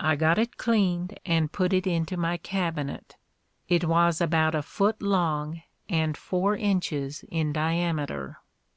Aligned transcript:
I 0.00 0.16
got 0.16 0.36
it 0.36 0.56
cleaned, 0.56 1.16
and 1.24 1.52
put 1.52 1.72
it 1.72 1.86
into 1.86 2.16
my 2.16 2.38
cabinet. 2.38 3.14
It 3.68 3.84
was 3.84 4.20
about 4.20 4.52
a 4.56 4.62
foot 4.62 5.00
long 5.00 5.62
and 5.88 6.16
four 6.16 6.56
inches 6.56 7.24
in 7.30 7.52
diameter. 7.52 8.38